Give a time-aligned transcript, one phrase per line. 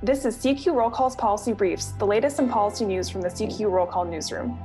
[0.00, 3.68] This is CQ Roll Call's Policy Briefs, the latest in policy news from the CQ
[3.68, 4.56] Roll Call newsroom.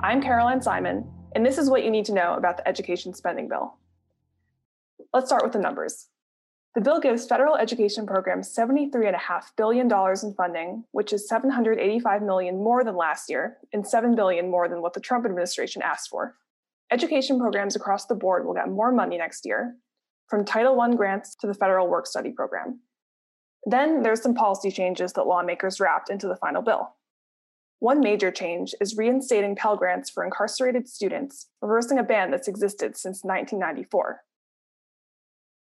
[0.00, 3.46] I'm Caroline Simon, and this is what you need to know about the education spending
[3.48, 3.78] bill.
[5.12, 6.08] Let's start with the numbers.
[6.74, 12.82] The bill gives federal education programs $73.5 billion in funding, which is 785 million more
[12.82, 16.34] than last year and 7 billion more than what the Trump administration asked for.
[16.90, 19.76] Education programs across the board will get more money next year,
[20.26, 22.80] from Title I grants to the federal work study program.
[23.66, 26.94] Then there's some policy changes that lawmakers wrapped into the final bill.
[27.78, 32.96] One major change is reinstating Pell Grants for incarcerated students, reversing a ban that's existed
[32.96, 34.22] since 1994.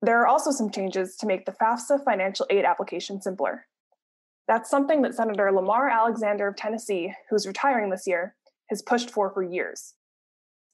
[0.02, 3.66] There are also some changes to make the FAFSA financial aid application simpler.
[4.48, 8.34] That's something that Senator Lamar Alexander of Tennessee, who's retiring this year,
[8.68, 9.94] has pushed for for years.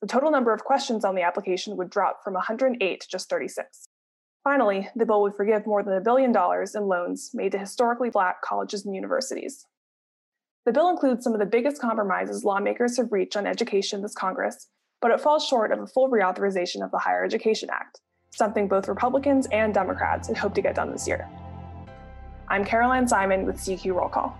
[0.00, 3.85] The total number of questions on the application would drop from 108 to just 36.
[4.46, 8.10] Finally, the bill would forgive more than a billion dollars in loans made to historically
[8.10, 9.66] black colleges and universities.
[10.64, 14.68] The bill includes some of the biggest compromises lawmakers have reached on education this Congress,
[15.02, 18.00] but it falls short of a full reauthorization of the Higher Education Act,
[18.36, 21.28] something both Republicans and Democrats had hoped to get done this year.
[22.46, 24.38] I'm Caroline Simon with CQ Roll Call.